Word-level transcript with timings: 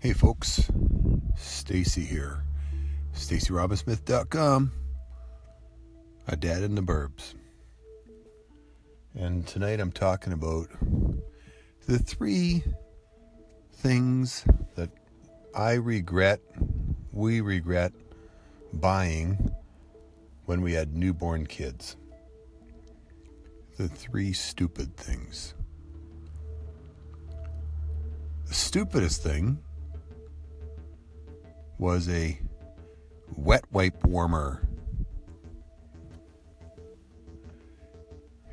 Hey 0.00 0.12
folks, 0.12 0.70
Stacy 1.36 2.04
here. 2.04 2.44
StacyRobinsmith.com. 3.16 4.70
A 6.28 6.36
dad 6.36 6.62
in 6.62 6.76
the 6.76 6.82
burbs. 6.82 7.34
And 9.16 9.44
tonight 9.44 9.80
I'm 9.80 9.90
talking 9.90 10.32
about 10.32 10.68
the 11.88 11.98
three 11.98 12.62
things 13.72 14.44
that 14.76 14.90
I 15.52 15.72
regret, 15.72 16.42
we 17.10 17.40
regret 17.40 17.92
buying 18.74 19.52
when 20.44 20.62
we 20.62 20.74
had 20.74 20.94
newborn 20.94 21.44
kids. 21.44 21.96
The 23.78 23.88
three 23.88 24.32
stupid 24.32 24.96
things. 24.96 25.54
The 28.46 28.54
stupidest 28.54 29.24
thing 29.24 29.58
was 31.78 32.08
a 32.08 32.38
wet 33.36 33.64
wipe 33.70 34.04
warmer. 34.04 34.62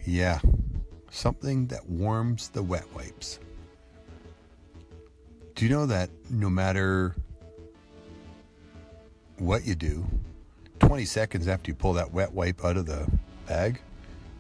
Yeah, 0.06 0.40
something 1.10 1.68
that 1.68 1.90
warms 1.90 2.50
the 2.50 2.62
wet 2.62 2.86
wipes. 2.94 3.40
Do 5.56 5.66
you 5.66 5.72
know 5.72 5.86
that 5.88 6.10
no 6.30 6.50
matter 6.50 7.16
what 9.38 9.66
you 9.66 9.74
do, 9.74 10.06
20 10.80 11.06
seconds 11.06 11.48
after 11.48 11.72
you 11.72 11.76
pull 11.76 11.94
that 11.94 12.14
wet 12.14 12.34
wipe 12.34 12.64
out 12.64 12.78
of 12.78 12.86
the 12.86 13.10
bag, 13.48 13.82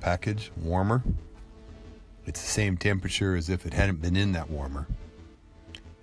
package, 0.01 0.51
warmer, 0.61 1.01
it's 2.25 2.41
the 2.41 2.47
same 2.47 2.77
temperature 2.77 3.35
as 3.35 3.49
if 3.49 3.65
it 3.65 3.73
hadn't 3.73 4.01
been 4.01 4.15
in 4.15 4.33
that 4.33 4.49
warmer. 4.49 4.87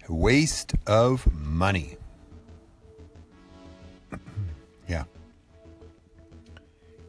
Waste 0.09 0.75
of 0.87 1.33
money. 1.33 1.97
Yeah. 4.89 5.05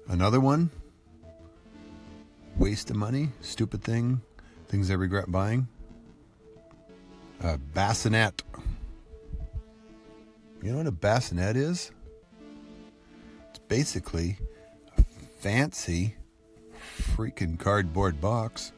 Another 0.08 0.40
one. 0.40 0.70
Waste 2.58 2.90
of 2.90 2.96
money. 2.96 3.30
Stupid 3.42 3.84
thing. 3.84 4.22
Things 4.68 4.92
I 4.92 4.96
regret 4.96 5.32
buying. 5.32 5.68
A 7.42 7.58
bassinet. 7.58 8.44
You 10.62 10.72
know 10.72 10.78
what 10.78 10.88
a 10.88 10.92
bassinet 10.92 11.58
is? 11.58 11.92
It's 13.50 13.60
basically 13.68 14.38
a 14.98 15.04
fancy 15.40 16.16
freaking 16.98 17.60
cardboard 17.60 18.22
box. 18.22 18.72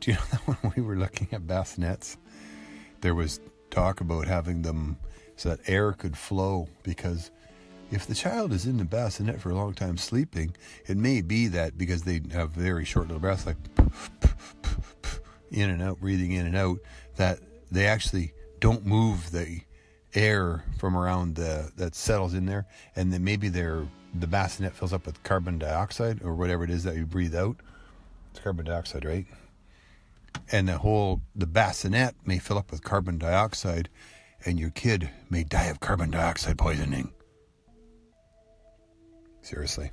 Do 0.00 0.12
you 0.12 0.16
know 0.16 0.22
that 0.30 0.40
when 0.62 0.72
we 0.76 0.82
were 0.82 0.96
looking 0.96 1.28
at 1.32 1.46
bassinets, 1.46 2.16
there 3.00 3.14
was 3.14 3.40
talk 3.70 4.00
about 4.00 4.26
having 4.26 4.62
them 4.62 4.96
so 5.36 5.48
that 5.48 5.60
air 5.66 5.92
could 5.92 6.16
flow 6.16 6.68
because 6.82 7.30
if 7.90 8.06
the 8.06 8.14
child 8.14 8.52
is 8.52 8.66
in 8.66 8.76
the 8.76 8.84
bassinet 8.84 9.40
for 9.40 9.50
a 9.50 9.54
long 9.54 9.74
time 9.74 9.96
sleeping, 9.96 10.54
it 10.86 10.96
may 10.96 11.22
be 11.22 11.48
that 11.48 11.76
because 11.76 12.02
they 12.02 12.20
have 12.32 12.50
very 12.50 12.84
short 12.84 13.08
little 13.08 13.20
breaths, 13.20 13.46
like 13.46 13.56
in 15.50 15.70
and 15.70 15.82
out, 15.82 16.00
breathing 16.00 16.32
in 16.32 16.46
and 16.46 16.56
out, 16.56 16.78
that 17.16 17.40
they 17.70 17.86
actually 17.86 18.32
don't 18.60 18.86
move 18.86 19.32
the 19.32 19.60
air 20.14 20.64
from 20.78 20.96
around 20.96 21.36
the 21.36 21.70
that 21.76 21.94
settles 21.94 22.34
in 22.34 22.46
there, 22.46 22.66
and 22.94 23.12
then 23.12 23.24
maybe 23.24 23.48
their 23.48 23.86
the 24.14 24.26
bassinet 24.26 24.74
fills 24.74 24.92
up 24.92 25.06
with 25.06 25.22
carbon 25.22 25.58
dioxide 25.58 26.22
or 26.22 26.34
whatever 26.34 26.64
it 26.64 26.70
is 26.70 26.84
that 26.84 26.96
you 26.96 27.06
breathe 27.06 27.34
out. 27.34 27.56
It's 28.30 28.40
carbon 28.40 28.66
dioxide, 28.66 29.04
right? 29.04 29.26
And 30.52 30.68
the 30.68 30.78
whole 30.78 31.22
the 31.34 31.46
bassinet 31.46 32.14
may 32.24 32.38
fill 32.38 32.58
up 32.58 32.70
with 32.70 32.82
carbon 32.82 33.18
dioxide, 33.18 33.88
and 34.44 34.58
your 34.58 34.70
kid 34.70 35.10
may 35.28 35.44
die 35.44 35.66
of 35.66 35.80
carbon 35.80 36.10
dioxide 36.10 36.58
poisoning. 36.58 37.12
Seriously. 39.42 39.90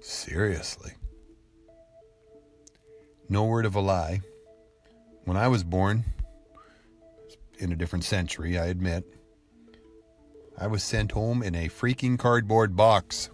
Seriously. 0.00 0.92
No 3.28 3.44
word 3.44 3.66
of 3.66 3.74
a 3.74 3.80
lie. 3.80 4.20
When 5.24 5.36
I 5.36 5.48
was 5.48 5.64
born, 5.64 6.04
in 7.58 7.72
a 7.72 7.76
different 7.76 8.04
century, 8.04 8.58
I 8.58 8.66
admit, 8.66 9.04
I 10.58 10.66
was 10.66 10.82
sent 10.82 11.12
home 11.12 11.42
in 11.42 11.54
a 11.54 11.68
freaking 11.68 12.18
cardboard 12.18 12.76
box. 12.76 13.30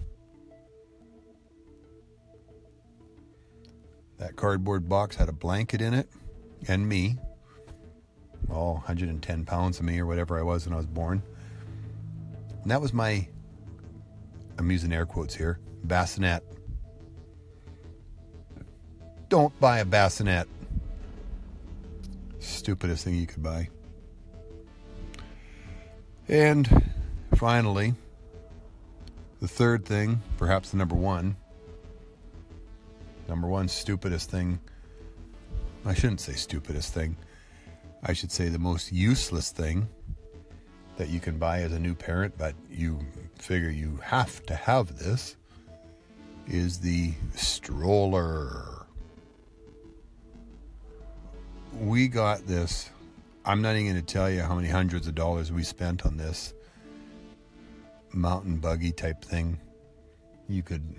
That 4.23 4.37
cardboard 4.37 4.89
box 4.89 5.17
had 5.17 5.29
a 5.29 5.33
blanket 5.33 5.83
in 5.83 5.95
it 5.95 6.09
and 6.69 6.89
me. 6.89 7.19
Oh, 8.49 8.75
110 8.75 9.45
pounds 9.45 9.81
of 9.81 9.85
me 9.85 9.99
or 9.99 10.07
whatever 10.07 10.39
I 10.39 10.43
was 10.43 10.65
when 10.65 10.75
I 10.75 10.77
was 10.77 10.87
born. 10.87 11.21
And 12.63 12.71
that 12.71 12.81
was 12.81 12.93
my, 12.93 13.27
I'm 14.59 14.71
using 14.71 14.93
air 14.93 15.07
quotes 15.07 15.35
here, 15.35 15.59
bassinet. 15.83 16.45
Don't 19.29 19.59
buy 19.59 19.81
a 19.81 19.85
bassinet. 19.85 20.47
Stupidest 22.39 23.05
thing 23.05 23.17
you 23.17 23.27
could 23.27 23.43
buy. 23.43 23.71
And 26.29 26.93
finally, 27.35 27.95
the 29.41 29.49
third 29.49 29.85
thing, 29.85 30.23
perhaps 30.37 30.71
the 30.71 30.77
number 30.77 30.95
one, 30.95 31.35
number 33.29 33.49
one 33.49 33.69
stupidest 33.69 34.31
thing. 34.31 34.59
I 35.85 35.95
shouldn't 35.95 36.21
say 36.21 36.33
stupidest 36.35 36.95
thing. 36.95 37.17
I 38.03 38.13
should 38.13 38.33
say 38.33 38.49
the 38.49 38.59
most 38.59 38.93
useless 38.93 39.51
thing 39.51 39.89
that 40.97 41.09
you 41.09 41.21
can 41.21 41.39
buy 41.39 41.61
as 41.63 41.73
a 41.73 41.79
new 41.79 41.95
parent, 41.95 42.37
but 42.37 42.55
you 42.71 42.99
figure 43.37 43.71
you 43.71 43.99
have 44.03 44.45
to 44.47 44.55
have 44.55 44.99
this, 44.99 45.37
is 46.49 46.79
the 46.79 47.13
stroller. 47.35 48.87
We 51.81 52.09
got 52.09 52.47
this. 52.47 52.91
I'm 53.45 53.63
not 53.63 53.75
even 53.77 53.93
going 53.93 54.05
to 54.05 54.13
tell 54.13 54.31
you 54.31 54.43
how 54.43 54.55
many 54.55 54.69
hundreds 54.69 55.09
of 55.09 55.15
dollars 55.15 55.51
we 55.51 55.63
spent 55.63 56.05
on 56.05 56.17
this 56.17 56.55
mountain 58.13 58.59
buggy 58.59 58.93
type 58.93 59.25
thing. 59.25 59.59
You 60.49 60.63
could 60.63 60.95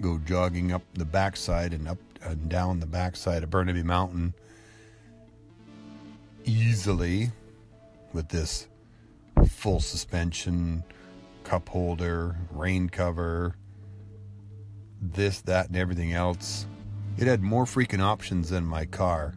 go 0.00 0.18
jogging 0.18 0.72
up 0.72 0.82
the 0.94 1.04
backside 1.04 1.72
and 1.72 1.88
up 1.88 1.98
and 2.22 2.48
down 2.48 2.80
the 2.80 2.86
backside 2.86 3.42
of 3.42 3.50
Burnaby 3.50 3.82
Mountain 3.82 4.34
easily 6.44 7.30
with 8.12 8.28
this 8.28 8.68
full 9.48 9.80
suspension, 9.80 10.82
cup 11.44 11.68
holder, 11.68 12.36
rain 12.50 12.88
cover, 12.88 13.54
this, 15.00 15.40
that, 15.42 15.68
and 15.68 15.76
everything 15.76 16.12
else. 16.12 16.66
It 17.18 17.26
had 17.26 17.42
more 17.42 17.64
freaking 17.64 18.00
options 18.00 18.50
than 18.50 18.64
my 18.64 18.86
car. 18.86 19.34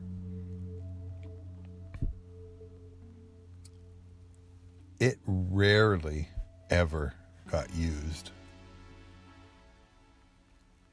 It 4.99 5.17
rarely 5.25 6.29
ever 6.69 7.13
got 7.49 7.73
used. 7.73 8.31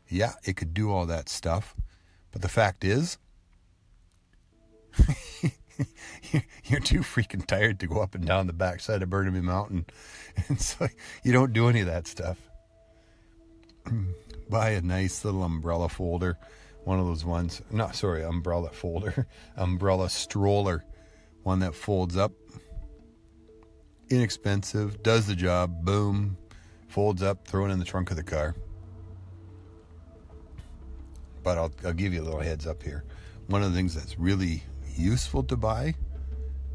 Yeah, 0.09 0.33
it 0.45 0.57
could 0.57 0.73
do 0.73 0.91
all 0.91 1.07
that 1.07 1.29
stuff, 1.29 1.77
but 2.33 2.43
the 2.43 2.49
fact 2.49 2.85
is, 2.85 3.19
you're 6.65 6.81
too 6.81 7.01
freaking 7.01 7.47
tired 7.47 7.81
to 7.81 7.87
go 7.87 8.01
up 8.01 8.15
and 8.15 8.25
down 8.27 8.47
the 8.47 8.53
backside 8.53 9.03
of 9.03 9.11
Burnaby 9.11 9.41
Mountain, 9.41 9.87
and 10.49 10.61
so 10.61 10.89
you 11.23 11.33
don't 11.33 11.53
do 11.53 11.69
any 11.69 11.81
of 11.81 11.87
that 11.87 12.07
stuff. 12.07 12.39
Buy 14.51 14.71
a 14.71 14.81
nice 14.81 15.25
little 15.25 15.43
umbrella 15.43 15.89
folder, 15.89 16.39
one 16.85 16.99
of 16.99 17.07
those 17.07 17.25
ones. 17.25 17.61
No, 17.71 17.91
sorry, 17.91 18.25
umbrella 18.25 18.71
folder, 18.71 19.27
umbrella 19.57 20.09
stroller, 20.09 20.85
one 21.43 21.59
that 21.61 21.75
folds 21.75 22.17
up. 22.17 22.33
Inexpensive, 24.09 25.03
does 25.03 25.27
the 25.27 25.35
job. 25.35 25.85
Boom, 25.85 26.39
folds 26.89 27.23
up, 27.23 27.47
throw 27.47 27.67
it 27.67 27.71
in 27.71 27.79
the 27.79 27.85
trunk 27.85 28.11
of 28.11 28.17
the 28.17 28.23
car. 28.23 28.55
But 31.49 31.57
I'll, 31.57 31.73
I'll 31.87 31.95
give 31.95 32.13
you 32.13 32.21
a 32.21 32.27
little 32.27 32.41
heads 32.41 32.67
up 32.67 32.83
here. 32.83 33.05
One 33.47 33.63
of 33.63 33.73
the 33.73 33.75
things 33.75 33.95
that's 33.95 34.19
really 34.19 34.63
useful 34.95 35.43
to 35.45 35.57
buy 35.57 35.95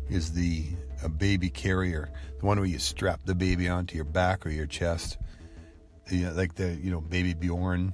is 0.09 0.33
the 0.33 0.65
a 1.03 1.09
baby 1.09 1.51
carrier, 1.51 2.09
the 2.39 2.45
one 2.47 2.57
where 2.57 2.65
you 2.65 2.79
strap 2.79 3.19
the 3.23 3.35
baby 3.35 3.69
onto 3.69 3.95
your 3.95 4.03
back 4.03 4.47
or 4.47 4.49
your 4.49 4.65
chest. 4.65 5.19
You 6.09 6.25
uh, 6.25 6.29
know, 6.31 6.35
like 6.35 6.55
the 6.55 6.73
you 6.73 6.89
know 6.89 7.01
baby 7.01 7.35
Bjorn 7.35 7.93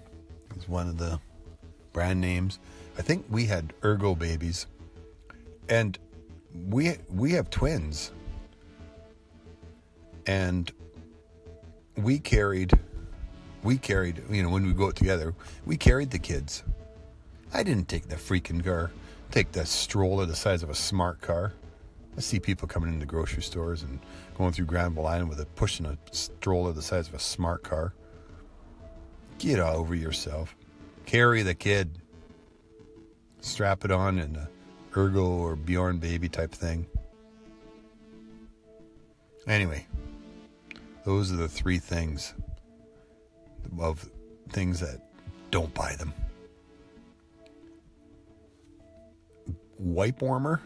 is 0.56 0.70
one 0.70 0.88
of 0.88 0.98
the 0.98 1.20
brand 1.92 2.22
names. 2.22 2.60
I 2.98 3.02
think 3.02 3.26
we 3.30 3.44
had 3.44 3.74
Ergo 3.84 4.16
babies, 4.16 4.66
and 5.68 6.00
we 6.70 6.96
we 7.10 7.34
have 7.34 7.50
twins, 7.50 8.14
and 10.26 10.72
we 11.98 12.20
carried 12.20 12.72
we 13.64 13.78
carried 13.78 14.24
you 14.30 14.44
know 14.44 14.50
when 14.50 14.66
we 14.66 14.74
go 14.74 14.92
together 14.92 15.34
we 15.66 15.78
carried 15.78 16.12
the 16.12 16.20
kids. 16.20 16.64
I 17.54 17.64
didn't 17.64 17.88
take 17.88 18.08
the 18.08 18.16
freaking 18.16 18.64
car 18.64 18.92
take 19.32 19.52
the 19.52 19.66
stroller 19.66 20.26
the 20.26 20.36
size 20.36 20.64
of 20.64 20.70
a 20.70 20.76
smart 20.76 21.22
car. 21.22 21.54
I 22.18 22.22
see 22.22 22.40
people 22.40 22.68
coming 22.68 22.94
into 22.94 23.06
grocery 23.06 23.44
stores 23.44 23.84
and 23.84 24.00
going 24.38 24.52
through 24.52 24.66
Granville 24.66 25.08
Island 25.08 25.30
with 25.30 25.40
a 25.40 25.46
pushing 25.46 25.86
a 25.86 25.98
stroller 26.12 26.74
the 26.74 26.82
size 26.82 27.08
of 27.08 27.14
a 27.14 27.20
smart 27.20 27.64
car. 27.64 27.94
Get 29.38 29.60
over 29.60 29.96
yourself. 29.96 30.56
Carry 31.06 31.44
the 31.44 31.56
kid. 31.56 32.00
Strap 33.42 33.86
it 33.86 33.92
on 33.92 34.20
in 34.20 34.36
a 34.36 34.50
Ergo 34.98 35.26
or 35.26 35.56
Bjorn 35.56 36.00
baby 36.00 36.28
type 36.28 36.52
thing. 36.52 36.88
Anyway, 39.48 39.88
those 41.06 41.32
are 41.32 41.38
the 41.38 41.48
three 41.48 41.80
things 41.80 42.34
of 43.80 44.10
things 44.50 44.80
that 44.80 45.00
don't 45.52 45.74
buy 45.74 45.96
them. 45.96 46.14
Wipe 49.78 50.22
warmer, 50.22 50.62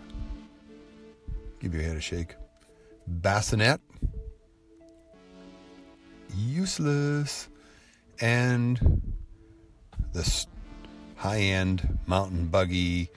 give 1.59 1.73
your 1.73 1.83
head 1.83 1.97
a 1.97 2.01
shake. 2.01 2.35
Bassinet, 3.07 3.79
useless. 6.35 7.49
And 8.19 9.01
this 10.13 10.47
high 11.15 11.39
end 11.39 11.99
mountain 12.05 12.47
buggy, 12.47 13.09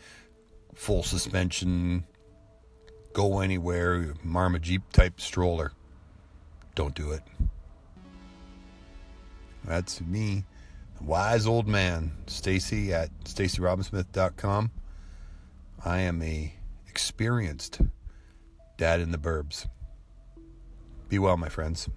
full 0.75 1.03
suspension, 1.03 2.05
go 3.13 3.41
anywhere, 3.41 4.15
Marma 4.25 4.61
Jeep 4.61 4.83
type 4.93 5.21
stroller. 5.21 5.73
Don't 6.75 6.95
do 6.95 7.13
it. 7.13 7.23
That's 9.67 10.01
me, 10.01 10.45
the 10.99 11.05
wise 11.05 11.47
old 11.47 11.67
man, 11.67 12.13
Stacy 12.27 12.93
at 12.93 13.11
stacyrobinsmith.com. 13.25 14.71
I 15.85 15.99
am 16.01 16.23
a 16.23 16.55
experienced 16.89 17.81
dad 18.77 19.01
in 19.01 19.11
the 19.11 19.19
burbs. 19.19 19.67
Be 21.09 21.19
well, 21.19 21.37
my 21.37 21.49
friends. 21.49 21.89